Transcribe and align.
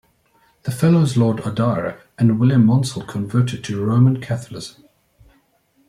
The 0.63 0.71
Fellows 0.71 1.15
Lord 1.15 1.41
Adare 1.43 2.01
and 2.17 2.39
William 2.39 2.65
Monsell 2.65 3.03
converted 3.03 3.63
to 3.65 3.85
Roman 3.85 4.19
Catholicism. 4.19 4.85